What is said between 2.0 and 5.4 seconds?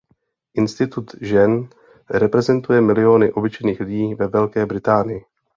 reprezentuje miliony obyčejných lidí ve Velké Británii.